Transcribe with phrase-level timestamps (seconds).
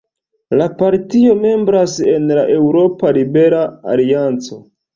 [0.61, 3.63] La partio membras en la Eŭropa Libera
[3.97, 4.63] Alianco.